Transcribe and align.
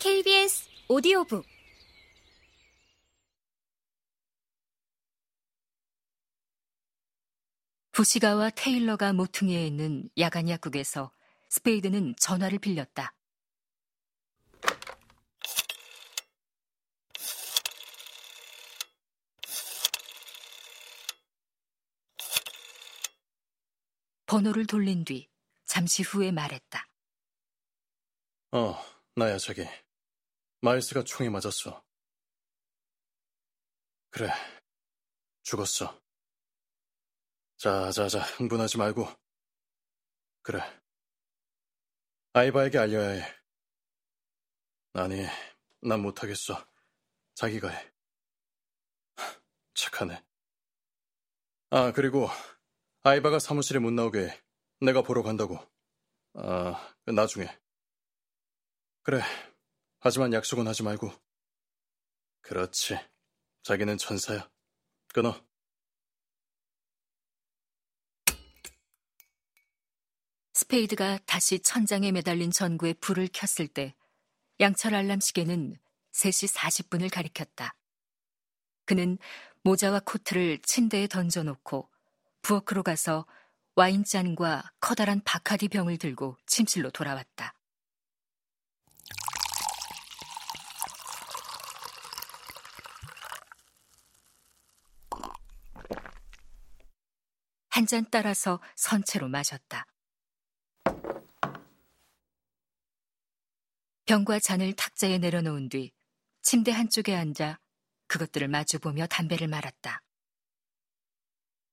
KBS 0.00 0.66
오디오북 0.88 1.44
부시가와 7.92 8.48
테일러가 8.48 9.12
모퉁이에 9.12 9.66
있는 9.66 10.08
야간 10.16 10.48
약국에서 10.48 11.12
스페이드는 11.50 12.14
전화를 12.16 12.58
빌렸다. 12.60 13.14
번호를 24.24 24.66
돌린 24.66 25.04
뒤 25.04 25.28
잠시 25.66 26.02
후에 26.02 26.32
말했다. 26.32 26.88
어, 28.52 28.82
나야 29.14 29.36
자기. 29.36 29.66
마일스가 30.62 31.04
총에 31.04 31.28
맞았어. 31.30 31.82
그래, 34.10 34.28
죽었어. 35.42 36.00
자 37.56 37.90
자 37.92 38.08
자, 38.08 38.20
흥분하지 38.20 38.78
말고. 38.78 39.06
그래. 40.42 40.60
아이바에게 42.32 42.78
알려야 42.78 43.10
해. 43.10 43.22
아니, 44.94 45.24
난 45.82 46.00
못하겠어. 46.00 46.66
자기가 47.34 47.68
해. 47.68 47.92
착하네. 49.74 50.22
아, 51.70 51.92
그리고 51.92 52.28
아이바가 53.02 53.38
사무실에 53.38 53.78
못 53.78 53.92
나오게 53.92 54.18
해. 54.28 54.42
내가 54.80 55.02
보러 55.02 55.22
간다고. 55.22 55.58
아, 56.34 56.94
나중에. 57.06 57.46
그래. 59.02 59.22
하지만 60.00 60.32
약속은 60.32 60.66
하지 60.66 60.82
말고. 60.82 61.12
그렇지. 62.40 62.98
자기는 63.62 63.98
천사야. 63.98 64.50
끊어. 65.12 65.38
스페이드가 70.54 71.18
다시 71.26 71.60
천장에 71.60 72.12
매달린 72.12 72.50
전구에 72.50 72.94
불을 72.94 73.28
켰을 73.32 73.68
때 73.68 73.94
양철 74.58 74.94
알람 74.94 75.20
시계는 75.20 75.76
3시 76.12 76.54
40분을 76.54 77.12
가리켰다. 77.12 77.76
그는 78.86 79.18
모자와 79.62 80.00
코트를 80.00 80.58
침대에 80.62 81.08
던져놓고 81.08 81.90
부엌으로 82.42 82.82
가서 82.82 83.26
와인잔과 83.76 84.72
커다란 84.80 85.20
바카디 85.24 85.68
병을 85.68 85.98
들고 85.98 86.36
침실로 86.46 86.90
돌아왔다. 86.90 87.54
한 97.70 97.86
잔 97.86 98.04
따라서 98.10 98.60
선체로 98.76 99.28
마셨다. 99.28 99.86
병과 104.06 104.40
잔을 104.40 104.74
탁자에 104.74 105.18
내려놓은 105.18 105.68
뒤 105.68 105.92
침대 106.42 106.72
한쪽에 106.72 107.14
앉아 107.14 107.60
그것들을 108.08 108.48
마주보며 108.48 109.06
담배를 109.06 109.46
말았다. 109.46 110.02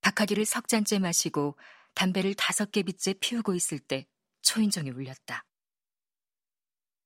바카디를 0.00 0.46
석 0.46 0.66
잔째 0.68 0.98
마시고 0.98 1.56
담배를 1.94 2.34
다섯 2.34 2.72
개비째 2.72 3.14
피우고 3.20 3.54
있을 3.54 3.78
때 3.78 4.06
초인종이 4.40 4.90
울렸다. 4.90 5.44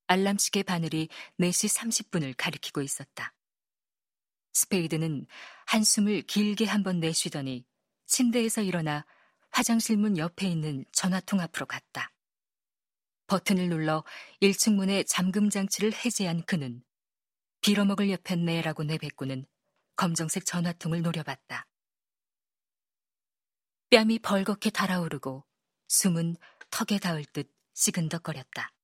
알람시계 0.07 0.63
바늘이 0.63 1.09
4시 1.41 1.77
30분을 1.77 2.35
가리키고 2.39 2.81
있었다. 2.83 3.35
스페이드는 4.53 5.27
한숨을 5.67 6.23
길게 6.23 6.67
한 6.67 6.85
번 6.85 7.01
내쉬더니 7.01 7.67
침대에서 8.07 8.63
일어나 8.63 9.05
화장실 9.51 9.97
문 9.97 10.19
옆에 10.19 10.47
있는 10.47 10.85
전화통 10.93 11.41
앞으로 11.41 11.67
갔다. 11.67 12.13
버튼을 13.27 13.69
눌러 13.69 14.05
1층 14.41 14.75
문의 14.75 15.05
잠금 15.05 15.51
장치를 15.51 15.93
해제한 15.93 16.45
그는 16.45 16.83
빌어먹을 17.61 18.11
옆에 18.11 18.37
내라고 18.37 18.85
내뱉고는 18.85 19.47
검정색 19.97 20.45
전화통을 20.45 21.03
노려봤다. 21.03 21.67
뺨이 23.91 24.19
벌겋게 24.19 24.71
달아오르고 24.71 25.45
숨은 25.89 26.37
턱에 26.71 26.99
닿을 26.99 27.25
듯 27.25 27.51
시근덕거렸다. 27.75 28.76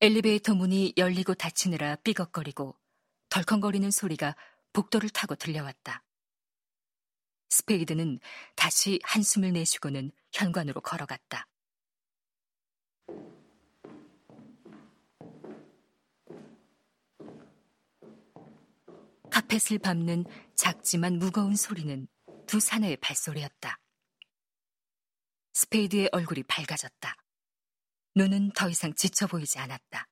엘리베이터 0.00 0.54
문이 0.54 0.94
열리고 0.96 1.34
닫히느라 1.34 1.96
삐걱거리고 1.96 2.76
덜컹거리는 3.30 3.90
소리가 3.90 4.36
복도를 4.72 5.10
타고 5.10 5.34
들려왔다. 5.34 6.04
스페이드는 7.50 8.20
다시 8.54 9.00
한숨을 9.02 9.52
내쉬고는 9.54 10.12
현관으로 10.32 10.82
걸어갔다. 10.82 11.48
카펫을 19.32 19.80
밟는 19.82 20.26
작지만 20.54 21.18
무거운 21.18 21.56
소리는 21.56 22.06
두 22.46 22.60
사내의 22.60 22.98
발소리였다. 22.98 23.80
스페이드의 25.54 26.10
얼굴이 26.12 26.44
밝아졌다. 26.44 27.16
눈은 28.18 28.50
더 28.50 28.68
이상 28.68 28.92
지쳐 28.94 29.28
보이지 29.28 29.60
않았다. 29.60 30.08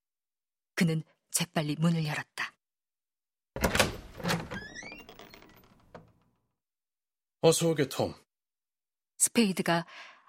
그는 0.77 1.03
재빨리 1.33 1.75
문을 1.81 2.07
열었다. 2.07 2.55
어서 7.41 7.69
오게, 7.69 7.89
톰. 7.89 8.15
스페이드가 9.19 9.87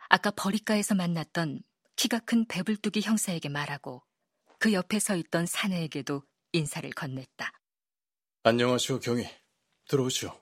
아까 0.10 0.32
버릿가에서 0.32 0.96
만났던 0.96 1.62
키가 1.96 2.20
큰 2.20 2.48
배불뚝이 2.48 3.04
형사에게 3.04 3.48
말하고 3.48 4.02
그 4.58 4.74
옆에 4.74 4.98
서 5.00 5.16
있던 5.16 5.46
사내에게도 5.46 6.24
인사를 6.54 6.90
건넸다. 6.90 7.52
안녕하시오, 8.42 9.00
경위. 9.02 9.28
들어오시오. 9.88 10.42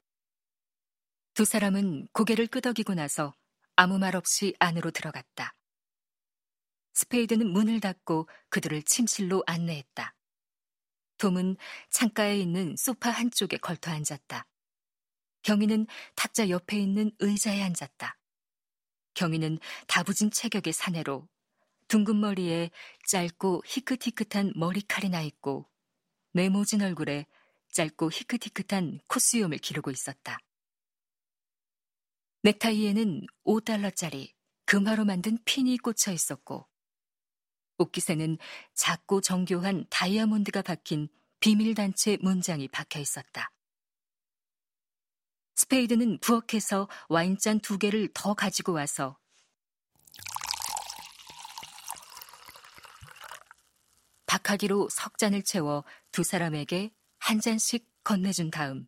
두 1.33 1.43
사람은 1.43 2.07
고개를 2.13 2.47
끄덕이고 2.47 2.93
나서 2.93 3.33
아무 3.75 3.99
말 3.99 4.15
없이 4.15 4.55
안으로 4.59 4.91
들어갔다. 4.91 5.53
스페이드는 6.95 7.47
문을 7.47 7.79
닫고 7.79 8.27
그들을 8.49 8.81
침실로 8.83 9.43
안내했다. 9.45 10.15
톰은 11.17 11.57
창가에 11.89 12.39
있는 12.39 12.75
소파 12.77 13.09
한쪽에 13.09 13.57
걸터 13.57 13.91
앉았다. 13.91 14.47
경위는 15.43 15.87
탁자 16.15 16.49
옆에 16.49 16.79
있는 16.79 17.11
의자에 17.19 17.61
앉았다. 17.61 18.17
경위는 19.13 19.59
다부진 19.87 20.31
체격의 20.31 20.73
사내로 20.73 21.27
둥근 21.87 22.19
머리에 22.19 22.71
짧고 23.07 23.63
희끗희끗한 23.65 24.53
머리칼이 24.55 25.09
나 25.09 25.21
있고 25.21 25.69
네모진 26.33 26.81
얼굴에 26.81 27.27
짧고 27.71 28.09
희끗희끗한 28.11 28.99
콧수염을 29.07 29.57
기르고 29.59 29.91
있었다. 29.91 30.37
넥타이에는 32.41 33.25
5달러짜리 33.45 34.33
금화로 34.65 35.05
만든 35.05 35.37
핀이 35.45 35.77
꽂혀 35.77 36.11
있었고 36.11 36.67
옷깃에는 37.77 38.37
작고 38.73 39.21
정교한 39.21 39.85
다이아몬드가 39.89 40.61
박힌 40.61 41.09
비밀단체 41.39 42.17
문장이 42.21 42.67
박혀 42.69 42.99
있었다. 42.99 43.51
스페이드는 45.55 46.19
부엌에서 46.19 46.89
와인잔 47.09 47.59
두 47.59 47.77
개를 47.77 48.09
더 48.13 48.33
가지고 48.33 48.73
와서 48.73 49.17
박하기로 54.25 54.89
석 54.89 55.17
잔을 55.17 55.43
채워 55.43 55.83
두 56.11 56.23
사람에게 56.23 56.93
한 57.19 57.39
잔씩 57.39 57.87
건네준 58.03 58.51
다음 58.51 58.87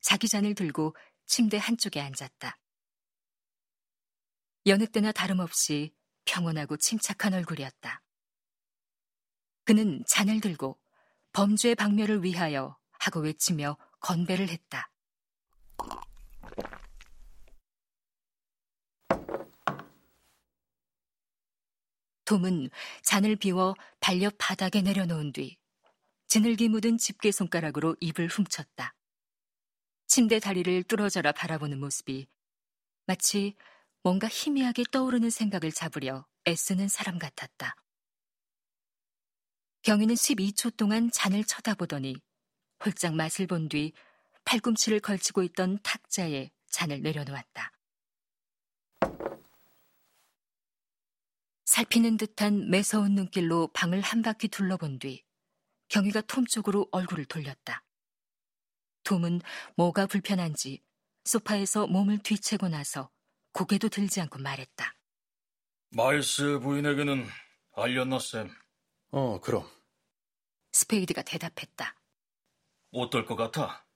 자기 0.00 0.28
잔을 0.28 0.54
들고 0.54 0.94
침대 1.26 1.56
한쪽에 1.56 2.00
앉았다. 2.00 2.58
여느 4.66 4.86
때나 4.86 5.12
다름없이 5.12 5.94
평온하고 6.24 6.76
침착한 6.76 7.34
얼굴이었다. 7.34 8.02
그는 9.64 10.02
잔을 10.06 10.40
들고 10.40 10.78
범죄 11.32 11.74
박멸을 11.74 12.24
위하여 12.24 12.76
하고 12.98 13.20
외치며 13.20 13.76
건배를 14.00 14.48
했다. 14.48 14.90
톰은 22.24 22.70
잔을 23.02 23.36
비워 23.36 23.74
발려 24.00 24.30
바닥에 24.38 24.80
내려놓은 24.80 25.32
뒤 25.32 25.58
지늘기 26.28 26.68
묻은 26.68 26.96
집게 26.96 27.30
손가락으로 27.30 27.94
입을 28.00 28.26
훔쳤다. 28.28 28.94
침대 30.06 30.38
다리를 30.38 30.82
뚫어져라 30.84 31.32
바라보는 31.32 31.78
모습이 31.78 32.26
마치 33.06 33.54
뭔가 34.02 34.28
희미하게 34.28 34.84
떠오르는 34.90 35.30
생각을 35.30 35.72
잡으려 35.72 36.26
애쓰는 36.46 36.88
사람 36.88 37.18
같았다. 37.18 37.81
경희는 39.82 40.14
12초 40.14 40.76
동안 40.76 41.10
잔을 41.10 41.44
쳐다보더니 41.44 42.16
홀짝 42.84 43.14
맛을 43.14 43.46
본 43.46 43.68
뒤 43.68 43.92
팔꿈치를 44.44 45.00
걸치고 45.00 45.42
있던 45.44 45.78
탁자에 45.82 46.50
잔을 46.68 47.00
내려놓았다. 47.02 47.72
살피는 51.64 52.16
듯한 52.16 52.68
매서운 52.70 53.14
눈길로 53.14 53.68
방을 53.68 54.00
한 54.00 54.22
바퀴 54.22 54.48
둘러본 54.48 54.98
뒤 54.98 55.24
경위가 55.88 56.22
톰 56.22 56.44
쪽으로 56.44 56.88
얼굴을 56.90 57.24
돌렸다. 57.26 57.84
톰은 59.04 59.40
뭐가 59.76 60.06
불편한지 60.06 60.82
소파에서 61.24 61.86
몸을 61.86 62.18
뒤채고 62.18 62.68
나서 62.68 63.10
고개도 63.52 63.88
들지 63.88 64.20
않고 64.20 64.38
말했다. 64.40 64.94
마일스 65.90 66.58
부인에게는 66.60 67.26
알렸나, 67.74 68.18
샘? 68.18 68.50
어, 69.12 69.38
그럼. 69.40 69.68
스페이드가 70.72 71.22
대답했다. 71.22 71.94
어떨 72.92 73.26
것 73.26 73.36
같아? 73.36 73.86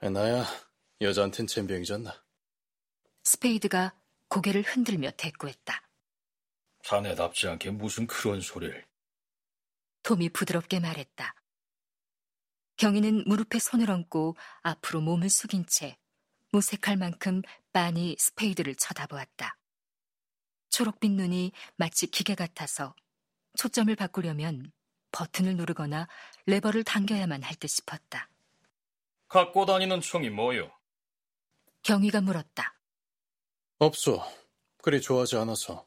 나야 0.00 0.44
여자한텐 1.00 1.46
젬병이잖나. 1.46 2.24
스페이드가 3.24 3.94
고개를 4.28 4.62
흔들며 4.62 5.10
대꾸했다. 5.12 5.82
자네답지 6.82 7.46
않게 7.46 7.70
무슨 7.72 8.06
그런 8.06 8.40
소리를. 8.40 8.86
톰이 10.02 10.30
부드럽게 10.30 10.80
말했다. 10.80 11.34
경위는 12.76 13.24
무릎에 13.26 13.58
손을 13.58 13.90
얹고 13.90 14.36
앞으로 14.62 15.02
몸을 15.02 15.28
숙인 15.28 15.64
채 15.66 15.98
무색할 16.52 16.96
만큼 16.96 17.42
빤히 17.72 18.16
스페이드를 18.18 18.74
쳐다보았다. 18.76 19.58
초록빛 20.70 21.12
눈이 21.12 21.52
마치 21.76 22.06
기계 22.06 22.34
같아서 22.34 22.94
초점을 23.56 23.94
바꾸려면 23.96 24.72
버튼을 25.12 25.56
누르거나 25.56 26.08
레버를 26.46 26.84
당겨야만 26.84 27.42
할 27.42 27.56
듯 27.56 27.68
싶었다. 27.68 28.28
갖고 29.28 29.66
다니는 29.66 30.00
총이 30.00 30.30
뭐요? 30.30 30.70
경위가 31.82 32.20
물었다. 32.20 32.78
없어. 33.78 34.26
그리 34.82 35.00
좋아하지 35.00 35.36
않아서. 35.36 35.86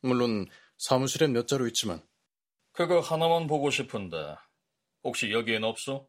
물론 0.00 0.46
사무실엔 0.78 1.32
몇 1.32 1.46
자루 1.48 1.66
있지만. 1.68 2.02
그거 2.72 3.00
하나만 3.00 3.46
보고 3.46 3.70
싶은데 3.70 4.36
혹시 5.02 5.32
여기엔 5.32 5.64
없어? 5.64 6.06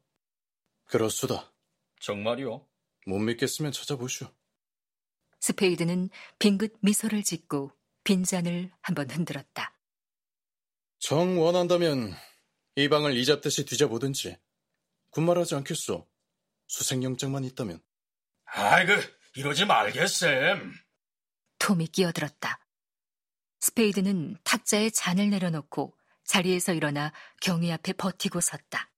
그렇수다. 0.86 1.52
정말이요? 2.00 2.66
못 3.08 3.20
믿겠으면 3.20 3.72
찾아보슈. 3.72 4.28
스페이드는 5.42 6.10
빙긋 6.38 6.78
미소를 6.82 7.24
짓고 7.24 7.72
빈잔을 8.04 8.72
한번 8.82 9.10
흔들었다. 9.10 9.74
정 11.00 11.42
원한다면 11.42 12.14
이 12.76 12.88
방을 12.88 13.18
이잡듯이 13.18 13.66
뒤져보든지. 13.66 14.38
군말하지 15.12 15.56
않겠소. 15.56 16.08
수색영장만 16.68 17.44
있다면. 17.46 17.82
아이고, 18.46 18.94
이러지 19.36 19.66
말게, 19.66 20.25
샘. 20.25 20.74
톰이 21.58 21.88
끼어들었다. 21.88 22.60
스페이드는 23.60 24.38
탁자에 24.44 24.90
잔을 24.92 25.30
내려놓고 25.30 25.94
자리에서 26.24 26.74
일어나 26.74 27.12
경위 27.42 27.72
앞에 27.72 27.94
버티고 27.94 28.40
섰다. 28.40 28.88